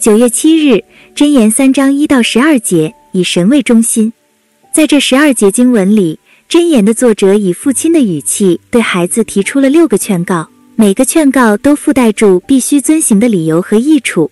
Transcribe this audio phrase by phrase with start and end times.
[0.00, 0.84] 九月七日，
[1.16, 4.12] 箴言三章一到十二节，以神为中心。
[4.72, 14.30] 在这十二节经文里，箴言的作者以父亲的语气对孩子提出了六个劝告，每个劝告都附带住必须遵行的理由和益处。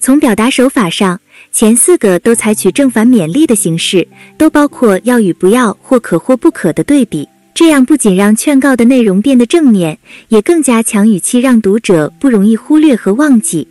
[0.00, 1.20] 从表达手法上，
[1.52, 7.28] 前四个都采取正反勉励的形式，都包括要与不要或可或不可的对比。
[7.54, 9.96] 这样不仅让劝告的内容变得正面，
[10.28, 13.68] 也更加强语气，让读者不容易忽略和忘记。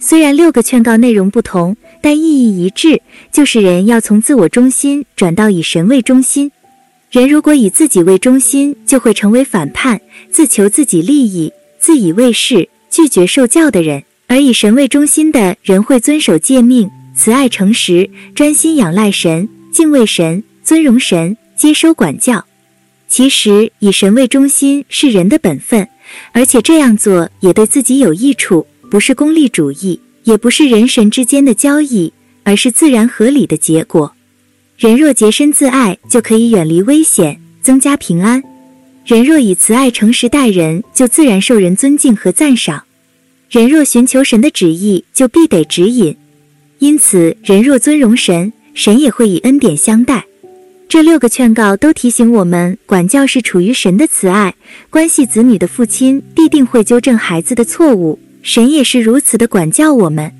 [0.00, 3.02] 虽然六个劝告内容不同，但意义一致，
[3.32, 6.52] 就是人要从自我中心转到以神为中心。
[7.10, 22.44] 人如果以自己为中心，就会成为反叛、自求自己利益、自以为是、拒绝受教的人；而以神为中心的人会遵守诫命，慈爱诚实，专心仰赖神，敬畏神，尊荣神，接收管教。
[23.08, 25.88] 其实以神为中心是人的本分，
[26.32, 34.12] 而且这样做也对自己有益处，不是功利主义，也不是人神之间的交易，而是自然合理的结果。
[34.76, 38.42] 人若洁身自爱，就可以远离危险，增加平安。
[39.04, 42.84] 人若以慈爱诚实待人，就自然受人尊敬和赞赏。
[43.50, 46.14] 人若寻求神的旨意，就必得指引。
[46.78, 50.24] 因此，人若尊荣神，神也会以恩典相待。
[50.88, 54.54] 这六个劝告都提醒我们，管教是出于神的慈爱，
[54.88, 60.32] 关系子女的父亲必定会纠正孩子的错误，神也是如此的管教我们。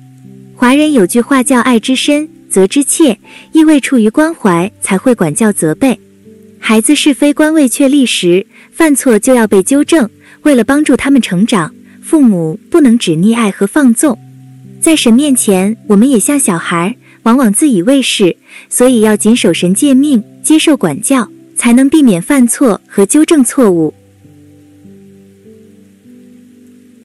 [0.55, 3.19] 华人有句话叫“爱之深，责之切”，
[3.53, 5.99] 意味出于关怀才会管教责备。
[6.57, 10.09] 孩子是非观未确立时，犯错就要被纠正。
[10.41, 11.71] 为了帮助他们成长，
[12.01, 14.17] 父母不能只溺爱和放纵。
[14.81, 18.35] 在神面前，我们也像小孩，往往自以为是，
[18.69, 20.23] 所以要谨守神诫命。
[20.41, 23.93] 接受管教，才能避免犯错和纠正错误，